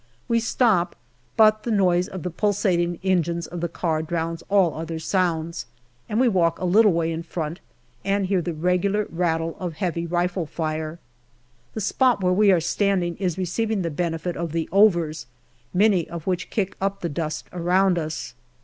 [0.27, 0.95] We stop,
[1.37, 5.67] but the noise of the pulsating engines of the car drowns all other sounds,
[6.09, 7.59] and we walk a little way in front
[8.03, 10.97] and hear the regular rattle of heavy rifle fire.
[11.75, 15.27] The spot where we are standing is receiving the benefit of the" overs/'
[15.71, 18.33] many of which kick up the dust around us.